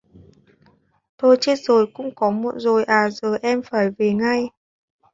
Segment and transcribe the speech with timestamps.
[1.17, 4.47] Thôi chết rồi cũng đã muộn rồi à giờ em phải về ngay